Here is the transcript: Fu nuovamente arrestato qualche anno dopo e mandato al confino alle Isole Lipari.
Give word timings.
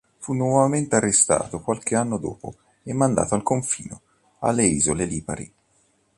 Fu 0.17 0.33
nuovamente 0.33 0.95
arrestato 0.95 1.59
qualche 1.61 1.93
anno 1.95 2.17
dopo 2.17 2.55
e 2.81 2.91
mandato 2.91 3.35
al 3.35 3.43
confino 3.43 4.01
alle 4.39 4.63
Isole 4.65 5.05
Lipari. 5.05 5.53